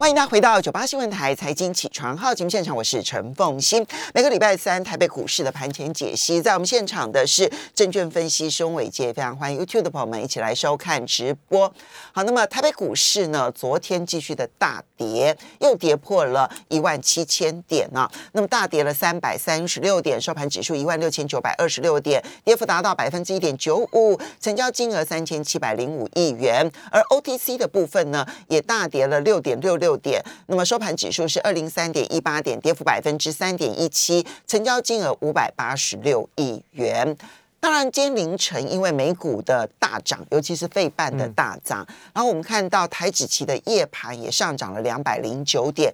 [0.00, 3.86] 欢迎大家回到九八新闻台财经起床号节目现场，我是陈凤欣。
[4.14, 11.70] 每个礼拜三台北股市的盘前解析，在我们现场的是证券分析师翁伟杰，非常欢迎 YouTube 的朋友们一起来收看直播。
[12.12, 18.08] 好，那么台北股市呢，昨天继续的大跌，又跌破了一万七千点呢。
[18.32, 26.72] 那么大跌了三百三十六点，收盘指数一万六千九百二十六点，跌幅达到百分之一点九五，成交金额三千七百零五亿元。
[26.90, 29.89] 而 OTC 的部分呢，也大跌了六点六六。
[29.90, 37.16] 六点，那么收盘指数是二零三点一八点，跌幅百分之三点一七，成交金额五百八十六亿元。
[37.58, 41.84] 当然，今天凌晨因为美股的大涨，尤其是费半的大涨，
[42.14, 45.92] 然后我们看到台指期的夜盘也上涨了两百零九点，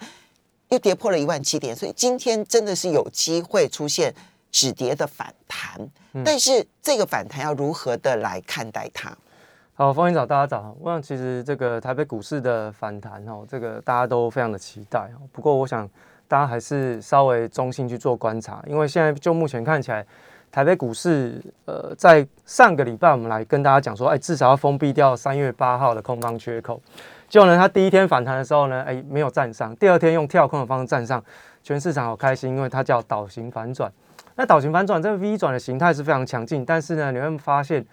[0.68, 4.14] 又跌破了一万七点，所以今天真的是有机会出现
[4.52, 5.88] 止跌的反弹。
[6.24, 9.16] 但是这个反弹要如何的来看待它？
[9.78, 10.74] 好，欢迎早，大家早。
[10.80, 15.20] 我想其实这个台北股市的反弹哦，这个大家都非常的期待哦。
[15.30, 15.86] 不过我想
[16.26, 20.02] 大家还是稍微中性去做观察，因为现在就目前看起来，
[20.50, 26.80] 台北股市呃，在上个礼拜我们来跟大家讲说，哎，至少要封闭掉三月八号的空方缺口。
[27.28, 31.22] 结果呢，它第一天反弹的时候呢，哎，没有站上；第二天用跳空的方式站上，
[31.62, 33.92] 全市场好开心，因为它叫倒型反转。
[34.36, 37.84] 那倒型反转这个 V 转的形态是非常强劲，但是呢，你会发现。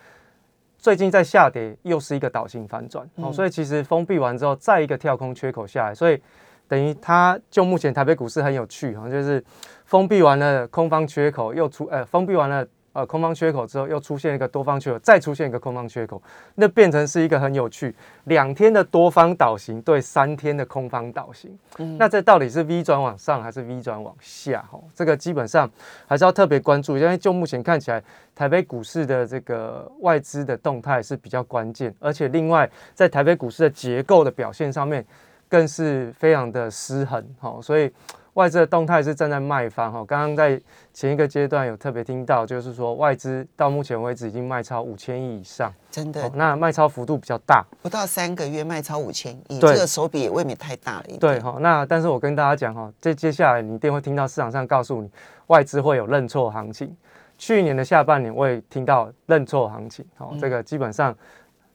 [0.83, 6.21] 最近在下跌，又是一个倒型反转，哦，所以其实封闭完之后，再一个跳空缺口下来，所以
[6.67, 9.41] 等于它就目前台北股市很有趣，哈，就是
[9.85, 12.67] 封闭完了空方缺口又出，呃，封闭完了。
[12.93, 16.21] 呃，空方缺口之后又出现一个多方缺口，再出现一个空方缺口，
[16.55, 17.93] 那变成是一个很有趣，
[18.25, 21.51] 两天的多方倒行对三天的空方倒行，
[21.97, 24.63] 那这到底是 V 转往上还是 V 转往下？
[24.71, 25.67] 哈，这个基本上
[26.05, 27.99] 还是要特别关注，因为就目前看起来，
[28.35, 35.03] 台北股市的这个外资的动态是比较关键，而且另外在台北股市的结构的表现上面
[35.49, 37.91] 更是非常的失衡，哈，所以。
[38.33, 40.59] 外资的动态是站在卖方哈，刚刚在
[40.91, 51.19] 前一个阶段有特别听到，就是说外资到目前为止已经卖超五千亿以上，真的，那卖超幅度比较大，不到三个月卖超五千亿，这个手笔也未免太大了一点。
[51.19, 55.11] 对哈，那但是我跟大家讲哈，这接下来你一定会听到市场上告诉你，
[55.47, 56.95] 外资会有认错行情。
[57.37, 61.15] 去年的下半年我也听到认错行情，好，这个基本上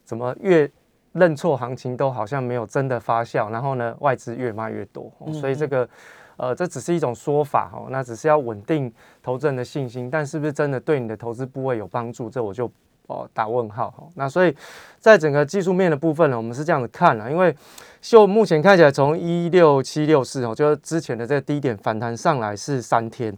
[0.03, 0.69] 怎么越
[1.13, 5.87] 认错行情都好像没有真的发酵，然后呢外资越卖越多，所以这个。
[6.39, 8.89] 呃，这只是一种说法哈，那只是要稳定
[9.21, 12.65] 投资人的信心，但是不是真的对你的投资部位有帮助，这我就
[13.07, 14.07] 哦打问号哈。
[14.15, 14.55] 那所以
[14.99, 17.53] 在整个技术面的部分呢，我们是这样子看了，因为
[17.99, 23.37] 就目前看起来，从一六七六四哦，就是之前的这个低点反弹上来是三天，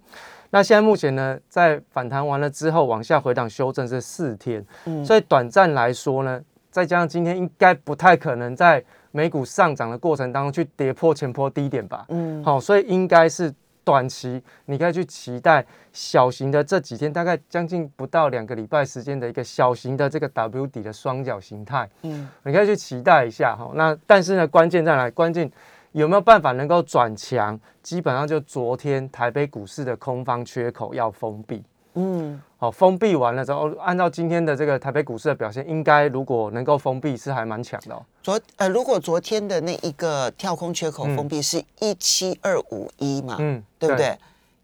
[0.51, 4.63] 那现在目前呢，在反弹完了之后往下回档修正是四天，
[5.03, 6.39] 所以短暂来说呢，
[6.71, 8.83] 再加上今天应该不太可能在。
[9.13, 12.05] 美股上涨的过程当中，去跌破前波低点吧。
[12.07, 21.89] 嗯，好，所以应该是短期，你可以去期待小型的这几天，大概将近不到两个礼拜时间的一个小型的这个 W 底的双脚形态。
[22.03, 23.69] 嗯，你可以去期待一下哈。
[23.75, 25.11] 那但是呢，关键在哪？
[25.11, 25.51] 关键
[25.91, 27.59] 有没有办法能够转强？
[27.83, 31.61] 基本上就昨天台北股市的空方缺口要封闭。
[31.95, 37.93] 嗯，好，封闭完了之后，按照今天的这个台北股市的表现，应该如果能够封闭，是还蛮强的。
[37.93, 44.17] 哦昨呃，如果昨天的那一个跳空缺口封闭是一七二五一嘛，嗯，对不对？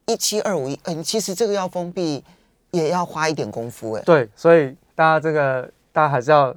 [0.06, 2.24] 一七二五一，嗯，其实这个要封闭
[2.72, 4.04] 也要花一点功夫哎。
[4.04, 6.54] 对，所以大家这个大家还是要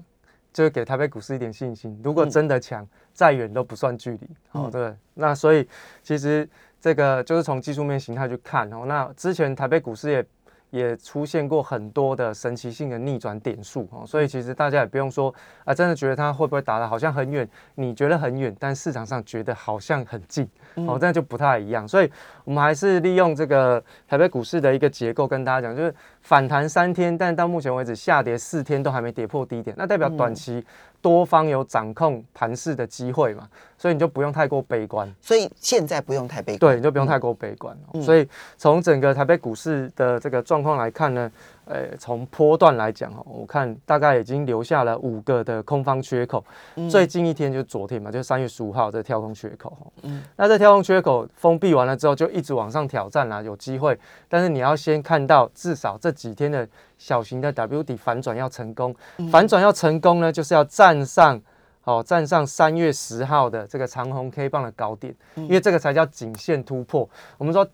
[0.52, 1.98] 就是给台北股市一点信心。
[2.04, 4.28] 如果真的强，再远都不算距离。
[4.52, 5.66] 哦，对，那所以
[6.02, 6.48] 其实
[6.80, 8.84] 这个就是从技术面形态去看哦。
[8.86, 10.24] 那之前台北股市也。
[10.70, 21.86] 也出现过很多的神奇性的逆转点数哦，所以其实大家也不用说啊，真的觉得它会不会打的好像很远，你觉得很远，但市场上觉得好像很近哦，这样就不太一样。
[21.86, 22.10] 所以
[22.44, 30.64] 我们还是利用这个台北股市的一个结构跟大家讲，就是反弹三天，但到目前为止下跌四天都还没跌破低点，那代表短期。
[31.02, 35.12] 多方有掌控盘势的机会嘛，所以你就不用太过悲观。
[35.20, 37.76] 所以现在不用太悲观，对，你就不用太过悲观。
[38.02, 41.30] 所以从整个台北股市的这个状况来看呢。
[41.70, 46.44] 呃，从波段来讲哦，我看大概已经留下了五个的空方缺口。
[46.90, 49.92] 最近一天就是昨天嘛，就是三月十五号这跳空缺口。
[50.02, 53.96] 嗯，那这跳空缺口封闭完了之后，就一直往上挑战啦，有机会。
[54.28, 56.68] 但是你要先看到至少这几天的
[56.98, 58.92] 小型的 W 底反转要成功，
[59.30, 61.40] 反转要成功呢，就是要站上
[61.84, 67.08] 哦，站上三月十号的这个长红 K 棒的高点，因为这个才叫颈线突破。
[67.38, 67.64] 我们说。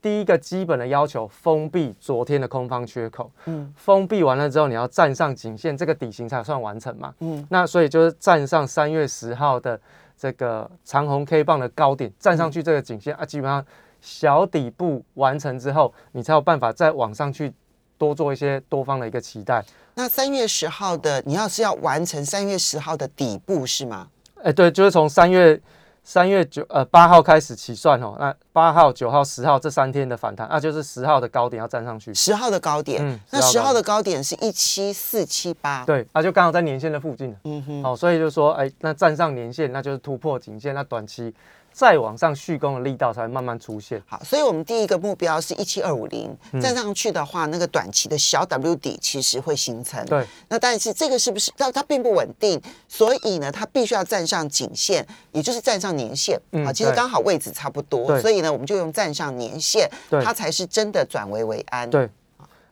[0.00, 3.30] 第一个基本的要求，封闭昨天的空方缺口。
[3.46, 7.12] 嗯，封闭完了之后，你要站上颈线，这个底型才算完成嘛。
[7.20, 9.80] 嗯，那所以就是站上三月十号的
[10.16, 13.64] 这个长红 K 棒的高点站上去这个颈线啊，基本上
[14.00, 17.52] 小底部完成之后，你才有办法再往上去
[17.98, 19.64] 多做一些多方的一个期待。
[19.94, 24.08] 那三月十号的，你要是要完成三月十号的底部是吗？
[24.42, 25.60] 哎，对，就是从三月
[26.06, 28.14] 三月九呃八号开始起算哦。
[28.16, 32.14] 那八号、九号、十号这三天的反弹，那就是十号的高点要站上去。
[32.14, 37.34] 十号的高点，嗯那10号十号的高点是一七四七八，对，那就刚好在年线的附近。
[37.42, 41.34] 嗯哼，好、所以就说，哎，那站上年线，那就是突破颈线，那短期
[41.76, 44.02] 再往上续攻的力道才会慢慢出现。
[44.06, 50.02] 好，所以我们第一个目标是一七二五零，嗯站上去的话，那个短期的小 W 底其实会形成。
[50.06, 52.58] 对，那但是这个是不是它它并不稳定，
[52.88, 56.40] 所以呢，它必须要站上颈线，也就是站上年线。
[56.52, 61.90] 嗯好，其实对刚好位置差不多，所以呢，我们就用站上年线，对它才是真的转危为安。
[61.90, 62.08] 对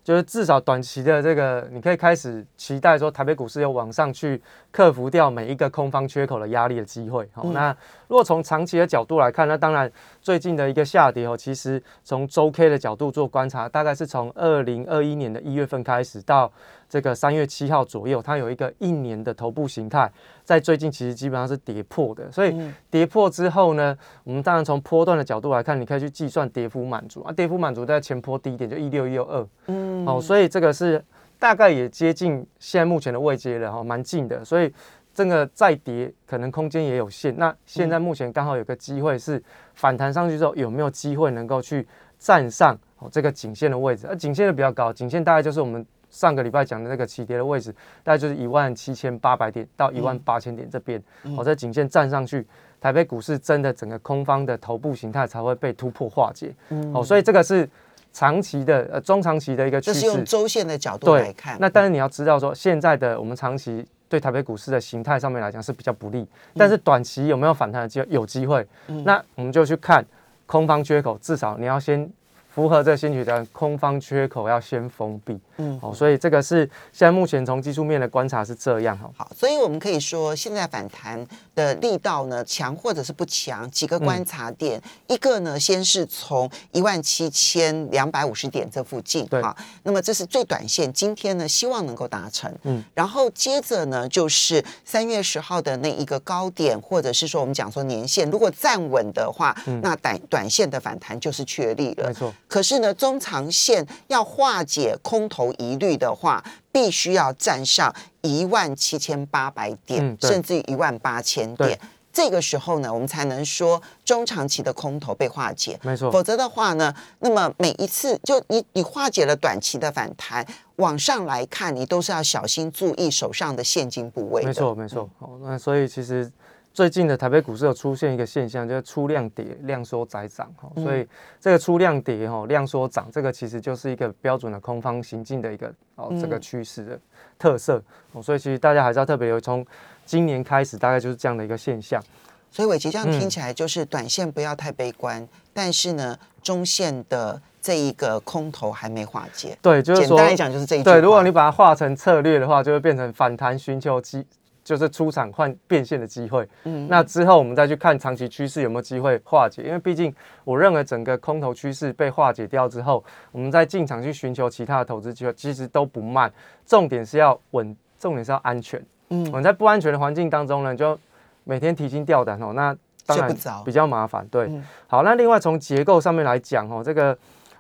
[0.05, 4.41] 就是至少短期的这个，你可以开始期待说台北股市有往上去
[4.71, 7.27] 克服掉每一个空方缺口的压力的机会。
[7.33, 9.91] 好、嗯那如果从长期的角度来看，那当然
[10.21, 16.53] 最近的一个下跌哦，其实从周 K 的角度做观察，大概是从二零二一年的一月份开始到
[16.95, 20.09] 这个三月七号左右，它有一个一年的头部形态，
[20.45, 22.31] 在最近其实基本上是跌破的。
[22.31, 29.45] 所以嗯跌破之后呢，我们当然从波段的角度来看，你可以去计算跌幅满足啊，跌幅满足在前波低点就一六一六二。
[29.67, 31.05] 嗯，哦，所以这个是
[31.37, 34.73] 大概也接近现在目前的位阶了哈，蛮近的，所以
[35.13, 37.37] 这个再跌可能空间也有限。
[37.37, 39.43] 那现在目前刚好有个机会是
[39.75, 41.85] 反弹上去之后，有没有机会能够去
[42.21, 44.07] 站上哦这个颈线的位置？
[44.07, 47.73] 而颈线的比较高，颈线大概就是我们上个礼拜讲的那个起跌的位置，
[48.05, 51.03] 大概就是一万七千八百点到一万八千点这边。
[51.37, 52.47] 哦，在颈线站上去，
[52.81, 56.55] 台北股市真的整个空方的头部形态才会被突破化解。
[56.93, 57.69] 哦，所以这个是
[58.13, 60.01] 长期的呃中长期的一个趋势。
[60.03, 61.57] 就是用周线的角度对来看。
[61.59, 66.25] 那但是你要知道说，现在的我们长期对台北股市的形态上面来讲是比较不利，
[66.55, 68.07] 但是短期有没有反弹的机会？
[68.09, 68.65] 有机会。
[69.05, 70.05] 那我们就去看
[70.47, 72.09] 空方缺口，至少你要先
[72.51, 75.41] 符合这个先决条件，空方缺口要先封闭。
[75.59, 75.79] 嗯。
[75.83, 79.11] 哦，所以这个是现在目前从技术面的观察是这样哈。
[79.17, 111.81] 好，所以我们可以说，现在反弹的力道呢，强或者是不强，几个观察点，一个呢，先是从一万七千两百五十点这附近，对哈，那么这是最短线，今天呢，希望能够达成，嗯，然后接着呢，就是三月十号的那一个高点，或者是说我们讲说年线，如果站稳的话，那短短线的反弹就是确立了没，错，可是呢，中长线要化解空头疑虑的话，必须要站上一万七千八百点，嗯甚至于一万八千对点。
[112.13, 115.77] 这个时候呢，我们才能说中长期的空头被化解。
[115.83, 120.47] 没错否则的话呢，那么每一次就你你化解了短期的反弹，
[120.77, 124.47] 往上来看，你都是要小心注意手上的现金部位的。
[124.47, 125.11] 没错，没错。
[125.19, 126.31] 好，那所以其实
[126.75, 130.53] 最近的台北股市有出现一个现象，就是出量跌、量缩窄涨。
[130.61, 131.07] 哈，所以
[131.41, 136.99] 这个出量跌、哈量缩涨，这个其实就是一个标准的空方行进的一个哦这个趋势的
[137.39, 137.81] 特色。
[138.11, 139.65] 哦，所以其实大家还是要特别留意，从
[140.05, 142.03] 今年开始大概就是这样的一个现象。
[142.51, 149.57] 所以伟杰这样听嗯起来就是短线不要太悲观，但是呢，中线的这一个空头还没化解。
[149.63, 150.93] 对，就简单来讲就是这一句话。
[150.93, 154.27] 对，如果你把它化成策略的话，就会变成反弹寻求机，
[154.65, 156.49] 就是出场换变现的机会。
[156.65, 160.13] 嗯，那之后我们再去看长期趋势有没有机会化解，因为毕竟
[160.43, 166.33] 我认为整个空头趋势被化解掉之后，我们再进场去寻求其他的投资机会，其实都不慢。
[166.65, 168.85] 重点是要稳，重点是要安全。
[169.11, 170.99] 嗯我们在不安全的环境当中呢，就
[171.45, 172.75] 每天提心吊胆哦，那
[173.05, 174.27] 当然比较麻烦。
[174.29, 177.17] 对，嗯好，那另外从结构上面来讲哦，这个。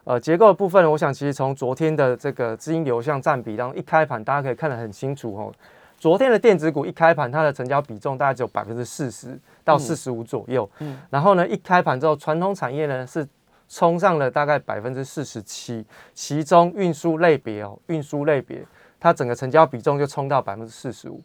[0.06, 5.50] 呃，结构的部分，我想其实从昨天的这个资金流向占比当中，一开盘大家可以看得很清楚哦。
[6.04, 10.70] 昨天的电子股一开盘，它的成交比重大概只有百分之四十到四十五左右。
[10.80, 13.26] 嗯然后呢，一开盘之后，传统产业呢是
[13.70, 15.82] 冲上了大概百分之四十七，
[16.12, 18.62] 其中运输类别哦，运输类别
[19.00, 21.18] 它整个成交比重就冲到百分之四十五。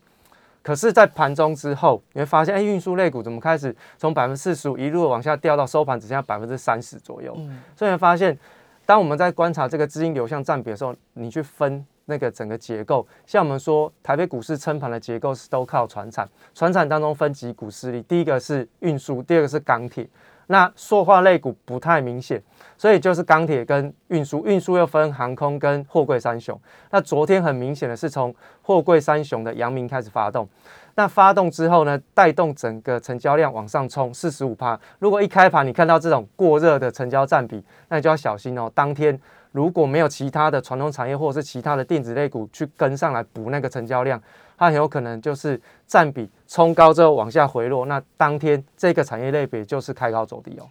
[0.64, 7.34] 可是，在盘中之后，你会发现，哎，运输类股怎么开始从百分之四十五一路往下掉到收盘只剩下百分之三十左右？
[7.38, 8.40] 嗯所以你会发现，
[8.86, 20.10] 当我们在观察这个资金流向占比的时候，你去分那个整个结构，像我们说台北股市撑盘的结构是都靠船产，船产当中分几股势力，第一个是运输，第二个是钢铁。
[20.52, 22.42] 那塑化类股不太明显，
[22.76, 26.60] 所以就是钢铁跟运输，运输又分航空跟货柜三雄。
[26.90, 30.50] 那昨天很明显的是从货柜三雄的阳明开始发动，
[30.96, 34.80] 那发动之后呢，带动整个成交量往上冲四十五趴。
[34.98, 38.72] 如果一开盘你看到这种过热的成交占比，那你就要小心哦。
[38.74, 44.22] 当天如果没有其他的传统产业或者是其他的电子类股去跟上来补那个成交量，
[44.58, 50.68] 它很有可能就是占比冲高之后往下回落，那当天这个产业类别就是开高走低哦。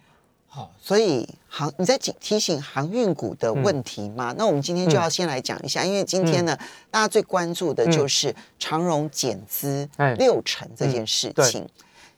[0.51, 4.33] 好，所以航你在提提醒航运股的问题吗？
[4.35, 6.57] 那我们今天就要先来讲一下，因为今天呢，
[6.89, 11.67] 大家最关注的就是长荣减资六成这件事情。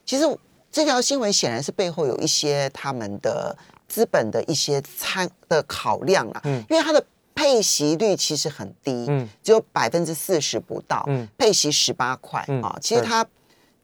[0.06, 0.24] 其实
[0.72, 3.54] 这条新闻显然是背后有一些他们的
[3.92, 7.04] 资本的一些参的考量啊，因为它的
[7.36, 13.26] 配息率其实很低，嗯，只有百分之四十不到，嗯，配息十八块啊，其实它。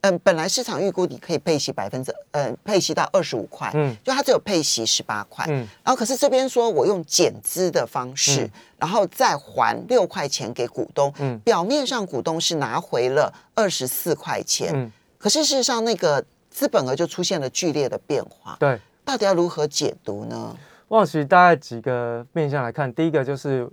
[0.01, 8.47] 嗯，本来市场预估你可以配息百分之，嗯，配息到二十五块，嗯，就它只有配息十八块，嗯，然后可是这边说我用减资的方式，
[8.77, 20.53] 然后再还六块钱给股东，嗯，表面上股东是拿回了二十四块钱，嗯，可是事实上那个资本额就出现了剧烈的变化，对，到底要如何解读呢？
[20.89, 23.67] 望其大概几个面向来看，第一个就是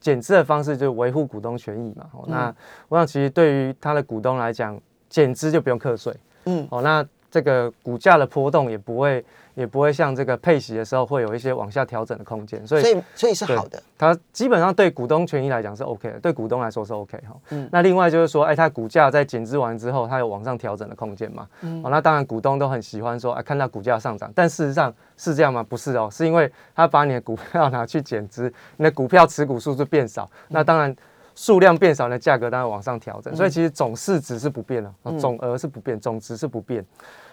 [0.00, 2.54] 减资的方式，就是维护股东权益嘛，那
[2.88, 4.80] 我想其实对于他的股东来讲。
[5.10, 6.14] 减资就不用课税，
[6.44, 13.82] 嗯，哦，那这个股价的波动也不会，也不会像这个配息的时候会有一些往下调整的空间，所以所以所以是好的。
[13.98, 17.36] 它基本上对股东权益来讲是 OK 的，对股东来说是 OK 哈。
[17.50, 21.46] 嗯，那另外就是说，哎，它股价在减资完之后，它有往上调整的空间嘛？
[21.60, 25.62] 嗯，哦，那当然股东都很喜欢说，哎，看到股价上涨，但事实上是这样吗？
[25.62, 30.96] 不是哦，是因为他把你的股票拿去减资，你的股票持股数就变少，那当然。
[31.38, 36.84] 数量变少，那价格当然往上调整，所以其实总市值是不变的，总额是不变，总值是不变。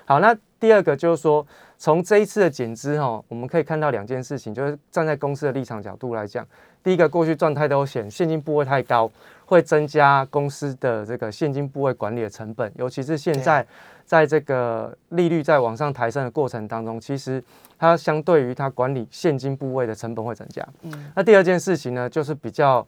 [0.06, 1.44] 好，那第二个就是说，
[1.80, 6.46] 从这一次的减资哈，我们可以看到两件事情，就是站在公司的立场角度来讲，
[6.84, 9.10] 第一个过去赚太多钱，现金部位太高，
[9.48, 13.66] 会增加公司的这个现金部位管理的成本，尤其是现在
[14.06, 17.44] 在这个利率在往上抬升的过程当中，其实
[17.80, 20.64] 它相对于它管理现金部位的成本会增加。
[20.84, 22.88] 嗯，那第二件事情呢，就是比较。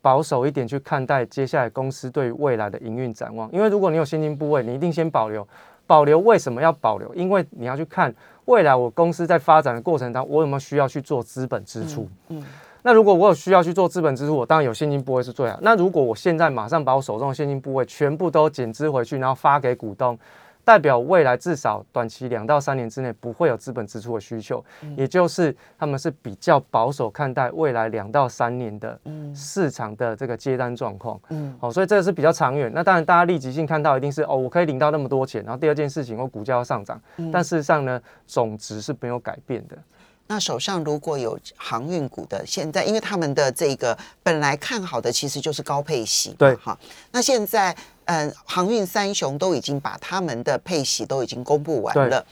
[0.00, 5.46] 保守一点去看待接下来公司对未来的营运展望，因为如果你有现金部位，你一定先保留。
[5.86, 7.14] 保留为什么要保留？
[7.14, 8.14] 因为你要去看
[8.44, 12.06] 未来我公司在发展的过程当中，我有没有需要去做资本支出。
[12.28, 12.44] 嗯，
[12.82, 15.58] 那如果我有需要去做资本支出，我当然有现金部位是最好。
[15.62, 20.18] 那如果我现在马上把我手中的现金部位全部都减资回去，然后发给股东。
[20.68, 24.62] 代表未来至少短期两到三年之内不会有资本支出的需求，
[24.98, 29.00] 也就是他们是比较保守看待未来两到三年的
[29.34, 31.18] 市场的这个接单状况。
[31.30, 32.70] 嗯，好，所以这个是比较长远。
[32.74, 35.42] 那当然，大家立即性看到一定是哦，我可以领到那么多钱。
[35.42, 37.00] 然后第二件事情，我股价要上涨，
[37.32, 39.78] 但事实上呢，总值是没有改变的。
[40.26, 46.78] 那手上如果有航运股的，现在因为他们的这个本来看好的其实就是高配息，对哈。
[47.10, 47.74] 那现在
[48.08, 52.24] 嗯，航运三雄都已经把他们的配息都已经公布完了，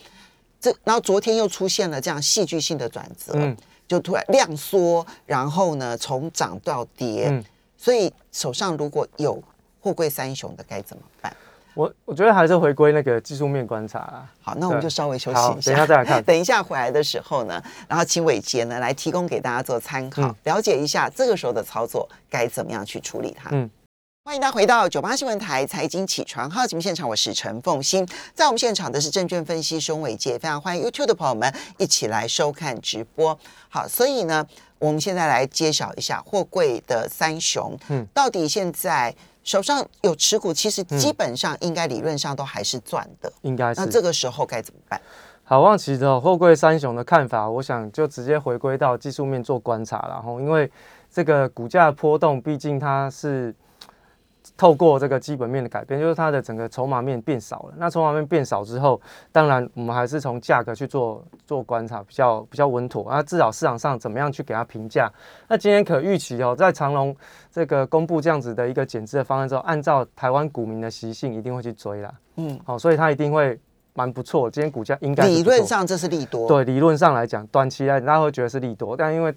[0.59, 3.55] 这然后昨天又出现了这样戏剧性的转折，嗯，
[3.87, 7.45] 就突然量缩，然后呢从涨到跌，嗯，
[7.77, 9.43] 所以手上如果有
[9.81, 11.37] 货柜三雄的该怎么办？
[11.75, 14.27] 我我觉得还是回归那个技术面观察啦。
[14.41, 16.21] 好，那我们就稍微休息一下，等一下再来看。
[16.25, 23.51] 等一下回来的时候呢，然后请伟杰呢来提供给大家做参考，了解一下这个时候的操作该怎么样去处理它。
[23.53, 23.69] 嗯，
[24.27, 28.05] 欢迎大家回到九八新闻台财经起床号节目现场，我是陈凤欣，
[28.35, 33.39] 在我们现场的是证券分析师伟杰，非常欢迎 YouTube 的朋友们一起来收看直播。
[33.69, 34.45] 好，所以呢，
[34.81, 39.15] 我们现在来揭晓一下货柜的三雄，嗯，到底现在。
[39.45, 43.81] 手上有持股，其实基本上应该理论上都还是赚的，应该是。
[43.81, 45.01] 那这个时候该怎么办？
[45.45, 50.69] 好，望其的货柜三雄的看法，我想就直接回归到技术面做观察，然后因为
[51.15, 53.55] 这个股价波动，毕竟它是。
[54.57, 57.75] 透过这个基本面的改变，就是它的整个筹码面变少了。
[57.77, 59.01] 那筹码面变少之后，
[59.33, 63.07] 当然我们还是从价格去做做观察，比较比较稳妥。
[63.11, 65.11] 那至少市场上怎么样去给它评价？
[65.49, 67.15] 那今天可预期哦，在长隆
[67.51, 72.13] 这个公布这样子的一个减资的方案之后，按照台湾股民的习性，一定会去追啦。
[72.37, 73.59] 嗯，好，所以它一定会
[73.95, 74.51] 蛮不错。
[74.51, 76.47] 今天股价应该理论上这是利多。
[76.47, 79.33] 对，理论上来讲，短期来大家会觉得是利多，但因为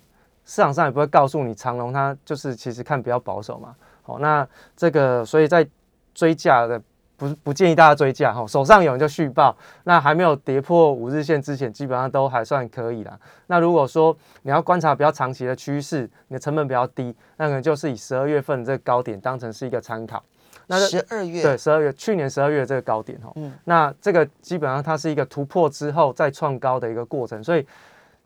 [0.46, 3.76] 市场上也不会告诉你长隆它就是其实看比较保守嘛。
[4.10, 5.68] 哦，那这个，所以在
[6.14, 6.82] 追价的
[7.16, 13.20] 不不建议大家追价哈，手上有人就续报，那还没有跌破五日线之前，基本上都还算可以啦。
[13.48, 20.24] 那如果说你要观察比较长期的趋势，你的成本比较低，那可能就是以十二月份这个高点当成是一个参考。
[20.68, 27.66] 那十二月对十二月去年十二月这个高点哈，嗯，那这个基本上它是一个突破之后再创高的一个过程，所以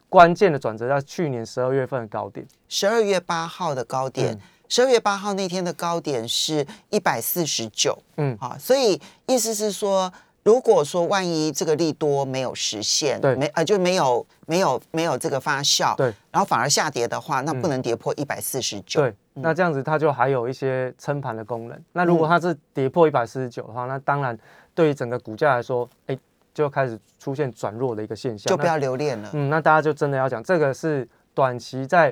[0.10, 4.40] 关键的转折在去年十二月份的高点，十二月八号的高点。
[4.74, 10.12] 十二月八号那天的高点是一百四十九，嗯，好，所以意思是说，
[10.42, 21.80] 如果说万一这个利多没有实现，对没呃就没有没有没有这个发酵，对，然后反而下跌的话，那不嗯能跌破一百四十九，对，那这样子它就还有一些撑盘的功能。
[21.92, 24.36] 那如果它是跌破一百四十九的话，那当然
[24.74, 26.18] 对于整个股价来说，哎，
[26.52, 28.50] 就开始出现转弱的一个现象。
[28.50, 29.30] 就不要留恋了。
[29.34, 32.12] 嗯，那大家就真的要讲，这个是短期在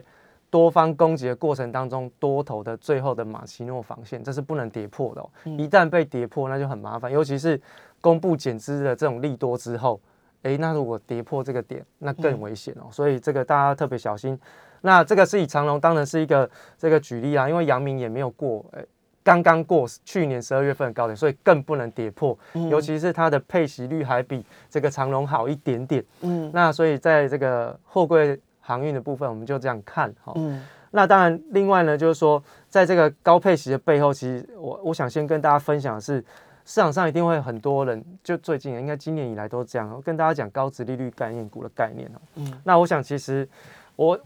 [0.52, 5.30] 多方攻击的过程当中，多头的最后的马奇诺防线，这是不能跌破的、哦。
[5.46, 7.60] 一旦被跌破，那就很麻烦，尤其是
[8.02, 10.00] 公布减资的这种利多之后，
[10.42, 12.92] 诶，那如果跌破这个点，那更危险哦。
[12.92, 14.38] 所以这个大家特别小心。
[14.82, 18.86] 那这个是以长隆当然是一个这个举例啊，因为阳明也没有过，诶，
[19.24, 22.38] 刚刚过去年十二月份的高点，所以更不能跌破。
[22.70, 26.04] 尤其是它的配息率还比这个长隆好一点点。
[26.22, 28.38] 嗯那所以在这个货柜
[28.72, 30.32] 航运的部分，我们就这样看哈。
[30.36, 30.64] 嗯
[30.94, 36.20] 那当然，另外呢，就是说，在这个高配息的背后，其实我我想先跟大家分享的是，
[36.66, 42.20] 市场上一定会很多人，就最近应该今年以来都这样，我跟大家讲高值利率概念股的概念哦。
[42.36, 43.48] 嗯那我想其实
[43.96, 44.20] 我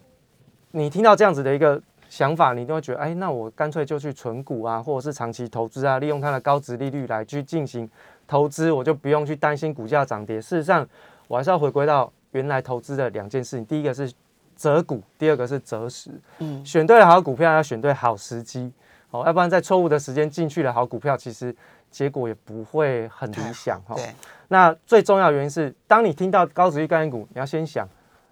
[0.72, 7.88] 你听到这样子的一个想法，你一定会觉得，哎，那我干脆就去存股啊，或者是长期投资啊，利用它的高值利率来去进行
[8.26, 10.42] 投资，我就不用去担心股价涨跌。
[10.42, 10.88] 事实上，
[11.28, 14.12] 我还是要回归到原来投资的两件事情，第一个是
[14.56, 16.10] 择股，第二个是择时。
[16.40, 18.72] 嗯选对了好股票，要选对好时机
[19.12, 21.56] 哦，要不然在错误的时间进去了好股票，其实
[21.92, 23.96] 结果也不会很理想哈。
[23.96, 24.14] 对，
[24.48, 27.88] 那最重要的原因是，当你听到高值率概念股，你要先想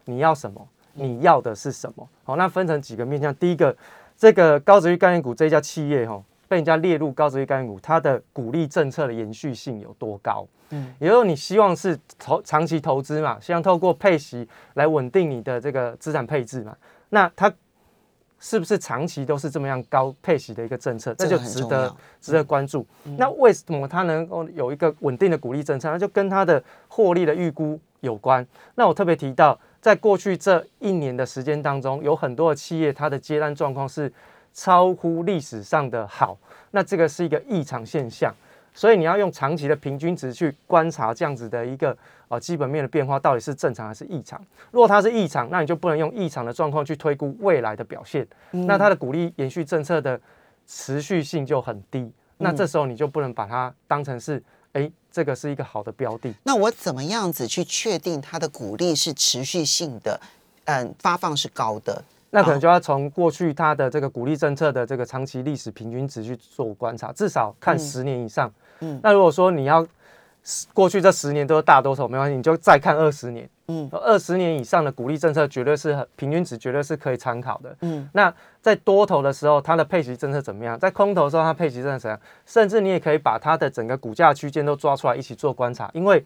[0.06, 2.08] 你要什么，你要的是什么。
[2.24, 3.34] 好，那分成几个面向。
[3.36, 3.76] 第一个，
[4.18, 6.22] 这个高值率概念股这一家企业哈，
[6.54, 10.48] 被人家列入高值率概念股，它的鼓励政策的延续性有多高？
[10.70, 16.78] 嗯也就是你希望是投长期投资嘛，希望透过配息来稳定你的这个资产配置嘛。
[17.10, 17.52] 那它
[18.40, 21.12] 是不是长期都是这么样高配息的一个政策？
[21.16, 22.86] 这这个就值得值得关注。
[23.18, 25.90] 那为什么它能够有一个稳定的鼓励政策？
[25.90, 28.46] 那就跟它的获利的预估有关。
[28.76, 34.12] 那我特别提到，在过去这一年的时间当中，有很多的企业它的接单状况是
[34.54, 36.38] 超乎历史上的好，
[36.72, 38.34] 那这个是一个异常现象。
[38.76, 41.96] 所以你要用长期的平均值去观察这样子的一个
[42.28, 44.44] 呃基本面的变化到底是正常还是异常。
[44.72, 48.28] 如果它是异常，那你就不能用异常的状况去推估未来的表现。
[48.50, 50.20] 那它的鼓励延续政策的
[50.66, 52.12] 持续性就很低。
[52.38, 56.34] 那这时候你就不能把它当成是，哎，这个是一个好的标的。
[56.42, 60.20] 那我怎么样子去确定它的鼓励是持续性的？
[60.66, 68.52] 嗯，发放是高的，那可能就要从过去它的这个鼓励政策的这个长期历史平均值去做观察，至少看十年以上。
[68.82, 69.86] 嗯那如果说你要
[70.44, 73.48] 十过去这十年都是大多头，没关系，你就再看二十年。
[73.68, 77.74] 嗯二十年以上的鼓励政策绝对是很平均值，绝对是可以参考的。
[77.82, 80.78] 嗯那在多头的时候，它的配息政策怎么样？
[80.78, 82.20] 在空头的时候，它配息政策怎样？
[82.46, 86.26] 甚至你也可以把它的整个股价区间都抓出来一起做观察，因为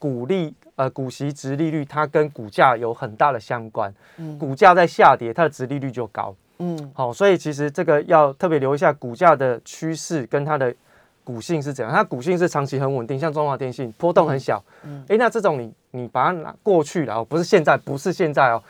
[0.00, 3.94] 股利呃股息值利率它跟股价有很大的相关。
[4.36, 6.34] 股价在下跌，它的值利率就高。
[6.58, 10.74] 嗯好、所以其实这个要特别留意一下股价的趋势跟它的
[11.22, 11.94] 股性是怎样。
[11.94, 14.62] 它股性是长期很稳定，像中华电信波动很小。
[14.84, 18.62] 嗯，诶，那这种你你把它拿过去了，哦不是现在，不是现在哦。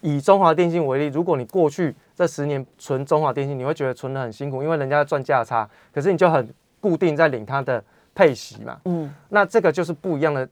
[0.00, 6.46] 以中华电信为例，如果你过去这十年存中华电信，你会觉得存的很辛苦，因为人家赚价差，可是你就很
[6.80, 7.82] 固定在领它的
[8.18, 8.80] 配息嘛。
[8.86, 10.48] 嗯，那这个就是不一样的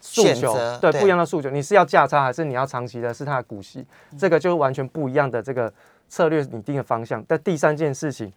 [0.00, 1.50] 诉求，对对不一样的诉求。
[1.50, 3.84] 你是要价差，还是你要长期的是它的股息？
[4.16, 5.72] 这个就完全不一样的这个
[6.08, 7.20] 策略拟定的方向。
[7.26, 8.32] 但第三件事情，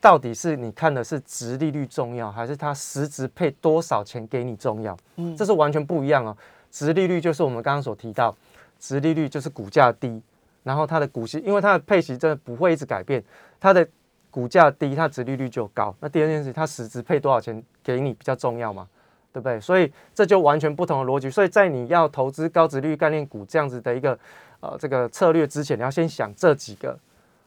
[0.00, 4.96] 到底是你看的是值利率重要，还是它实质配多少钱给你重要？
[5.16, 6.36] 嗯，这是完全不一样哦。
[6.70, 8.32] 值利率就是我们刚刚所提到，
[8.78, 10.22] 值利率就是股价低，
[10.62, 13.20] 然后它的股息，因为它的配息真的不会一直改变，
[13.58, 13.88] 它的
[14.36, 15.96] 股价低，它值利率就高。
[15.98, 18.86] 那第二件事，它实质配多少钱给你比较重要嘛？
[19.32, 19.58] 对不对？
[19.58, 21.30] 所以这就完全不同的逻辑。
[21.30, 24.18] 所以在你要投资高值率概念股这样子的一个
[24.60, 26.98] 呃这个策略之前，你要先想这几个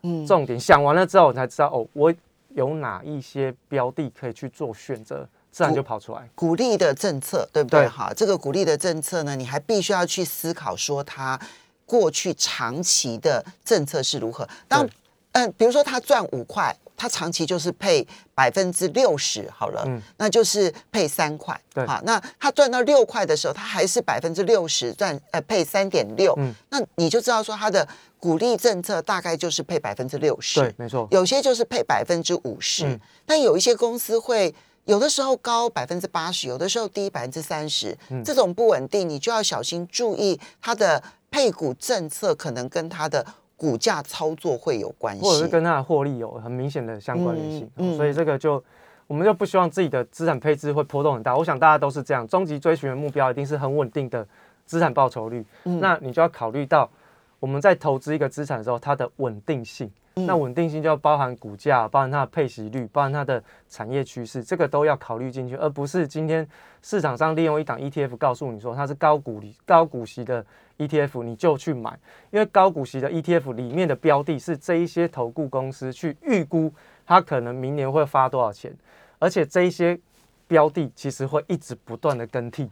[0.01, 2.11] 嗯重点，想完了之后，你才知道哦，我
[2.55, 6.27] 有哪一些标的可以去做选择，自然就跑出来。
[6.33, 7.87] 鼓励的政策，对不对？
[7.87, 11.39] 哈，这个鼓励的政策呢，你还必须要去思考说它
[11.85, 14.47] 过去长期的政策是如何。
[14.67, 14.87] 当
[15.31, 21.59] 对嗯，比如说他赚五块，他长期就是配百分之六十好了，嗯那就是配三块。
[21.73, 27.87] 对好，那他赚到六块的时候，他还是百分之六十赚呃配三点六，嗯那你就知道说他的
[28.19, 30.59] 鼓励政策大概就是配百分之六十。
[30.59, 31.07] 对，没错。
[31.11, 34.53] 有些就是配百分之五十嗯，但有一些公司会
[34.85, 43.23] 有的时候高百分之八十，有的时候低百分之三十，嗯这种不稳定，你就要小心注意它的配股政策可能跟它的
[43.59, 48.63] 股价操作会有关系，或者是跟它的获利有很明显的相关联性，嗯嗯所以这个就
[49.05, 51.35] 我们就不希望自己的资产配置会波动很大。
[51.35, 54.25] 我想大家都是这样，终极追寻的目标一定是很稳定的
[54.65, 55.45] 资产报酬率。
[55.63, 56.89] 那你就要考虑到
[57.41, 59.91] 我们在投资一个资产的时候，它的稳定性。
[60.25, 66.47] 那稳定性就要包含股价，包含它的配息率，包含它的产业趋势，这个都要考虑进去，而不是今天
[66.81, 70.45] 市场上利用一档 ETF 告诉你说它是高股利、高股息的
[70.77, 71.97] ETF，你就去买，
[72.31, 76.73] 因为高股息的 ETF 里面的标的是这一些投顾公司去预估
[77.05, 78.73] 它可能明年会发多少钱，
[79.19, 79.99] 而且这一些
[80.47, 82.69] 标的其实会一直不断的更替。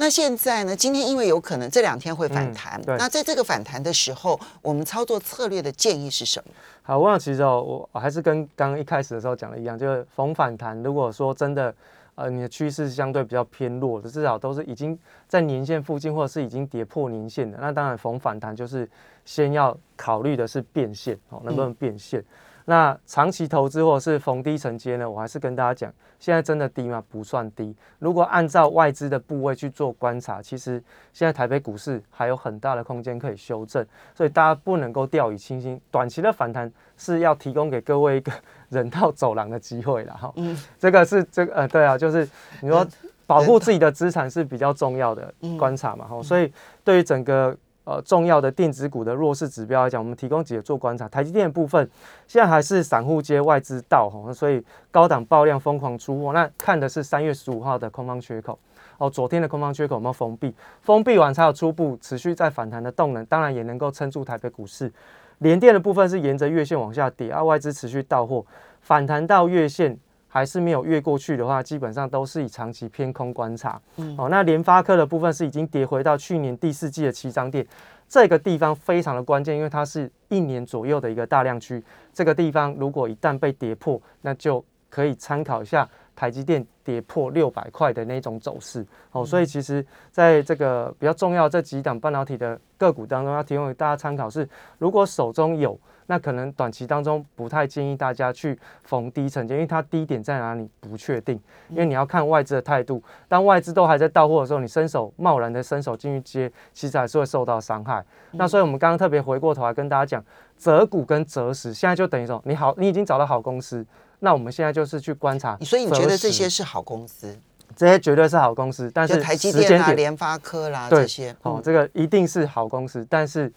[0.00, 0.04] 好。
[0.06, 0.74] 那现在呢？
[0.74, 6.52] 今天因为有可能这两天会反弹，那在这个反弹的时候，我们操作策略的建议是什么？
[6.82, 11.72] 好，我想其实哦，我还是跟刚刚一开始的时候讲的一样，就是逢反弹，如果说真的，
[12.14, 18.88] 呃，你的趋势相对比较偏弱的，至少都是已经在年线附近，或者是已经跌破年线的，那当然逢反弹就是
[19.24, 22.24] 先要考虑的是变现，哦，能不能变现？
[22.70, 25.10] 那长期投资或者是逢低承接呢？
[25.10, 27.02] 我还是跟大家讲，现在真的低吗？
[27.10, 27.74] 不算低。
[27.98, 30.80] 如果按照外资的部位去做观察，其实
[31.12, 35.80] 现在台北股市还有很大的空间可以修正，所以大家不能够掉以轻心。
[35.90, 38.30] 短期的反弹是要提供给各位一个
[38.68, 40.32] 人道走廊的机会了哈。
[40.36, 42.28] 嗯，这个是这个呃，对啊，就是
[42.62, 42.86] 你说
[43.26, 46.22] 保护自己的资产是比较重要的观察嘛哈。
[46.22, 46.52] 所以
[46.84, 47.56] 对于整个。
[47.90, 51.08] 呃，重要的电子股的弱势指标来讲，我们提供几个做观察。
[51.08, 51.90] 台积电的部分，
[52.28, 56.32] 现在还是散户接外资到哈，所以高档爆量疯狂出货。
[56.32, 58.56] 那看的是三月十五号的空方缺口
[58.98, 60.54] 哦，昨天的空方缺口有没有封闭？
[60.82, 64.92] 封闭完才有初步持续在反弹的动能，当然也能够撑住台北股市。
[65.38, 68.46] 连电的部分是沿着月线往下跌，而外资持续到货，
[68.82, 69.98] 反弹到月线。
[70.32, 73.82] 还是没有越过去的话，基本上都是以长期偏空观察。
[73.96, 77.66] 嗯，哦，那联发科的部分是已经跌回到去年第四季的七张店，
[78.08, 81.82] 这个地方非常的关键，因为它是一年左右的一个大量区。
[82.14, 88.86] 这个地方如果一旦被跌破，那就可以参考一下台积电跌破六百块的那种走势。
[89.10, 95.76] 哦，所以其实在这个比较重要这几档半导体的个股当中，要提供给大家参考是，如果手中有。
[96.10, 101.40] 那可能短期当中不太建议大家去逢低承接，因为它低点在哪里不确定。
[101.68, 108.04] 因为你要看外资的态度，当外资都还在到货的时候，你伸手贸然的伸手进去接，其实还是会受到伤害。
[108.32, 110.24] 那所以我们刚刚特别回过头来跟大家讲，
[110.56, 113.86] 择股跟择时，现在就等于说你好，你已经找到好公司，
[114.18, 115.56] 那我们现在就是去观察。
[115.58, 117.38] 所以你觉得这些是好公司？
[117.76, 123.52] 这些绝对是好公司，但是台积电啊、联发科啦这些，哦，这个一定是好公司，但是。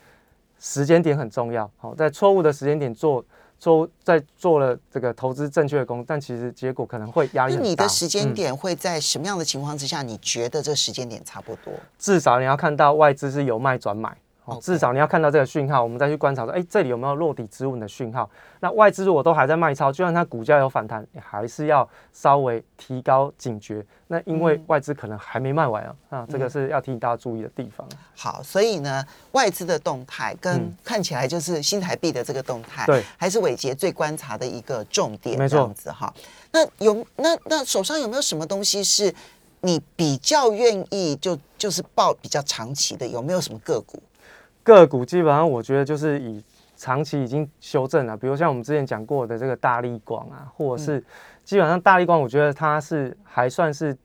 [0.66, 3.24] 时间点很重要，好，在错误的时间点做
[3.60, 7.68] 做在做了这个投资正确的工，但其实结果可能会压力很大。
[7.68, 10.02] 你的时间点会在什么样的情况之下？
[10.02, 11.74] 你觉得这时间点差不多？
[12.00, 14.16] 至少你要看到外资是由卖转买。
[14.62, 18.30] 至少你要看到这个讯号，我们再去观察说，哎，这里有没有落底止稳的讯号？
[18.60, 23.86] 那外资如果都还在卖超，就算它股价有反弹，你还是要稍微提高警觉。
[24.08, 27.88] 那因为外资可能还没卖完啊，啊，这个是要提醒大家注意的地方。
[28.16, 35.38] 好，所以呢，外资的动态跟看起来就是新台币的这个动态，对，还是伟杰最观察的一个重点。
[35.38, 36.14] 没错，子哈。
[36.52, 39.14] 那有那那手上有没有什么东西是
[39.62, 43.08] 你比较愿意就就是报比较长期的？
[43.08, 44.02] 有没有什么个股？
[44.64, 46.44] 个股基本上，我觉得就是以
[46.76, 51.04] 长期已经修正了，比如像我们之前讲过的这个大力光啊，或者是
[51.44, 53.96] 基本上大力光，我觉得它是还算是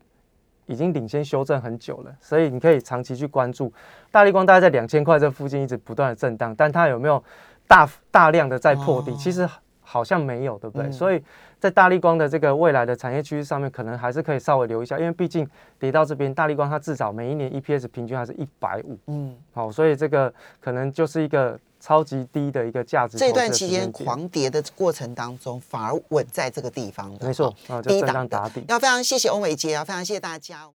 [0.66, 3.72] 已经领先修正很久了，所以你可以长期去关注
[4.10, 7.22] 大力光，大概在两千块这附近一直不断的震荡，但它有没有
[7.66, 9.14] 大大量的在破底？
[9.16, 9.48] 其实。
[9.90, 10.92] 好像没有，对不对？
[10.92, 11.24] 所以
[11.60, 23.18] 在大力光的这个未来的产业趋势上面，可能还是可以稍微留一下，因为毕竟跌到这边，大力光它至少每一年 EPS 平均还是一百五，嗯，好，所以这个可能就是一个超级低的一个价值。
[23.18, 28.64] 这段期间狂跌的过程当中，反而稳在这个地方的，没错，啊，就震荡打底。
[28.68, 30.66] 要非常谢谢欧伟杰啊，非常谢谢大家。